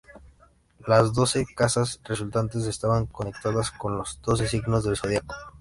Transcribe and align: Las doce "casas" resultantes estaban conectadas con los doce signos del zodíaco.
Las 0.87 1.13
doce 1.13 1.45
"casas" 1.55 2.01
resultantes 2.05 2.65
estaban 2.65 3.05
conectadas 3.05 3.69
con 3.69 3.97
los 3.99 4.19
doce 4.23 4.47
signos 4.47 4.83
del 4.83 4.97
zodíaco. 4.97 5.35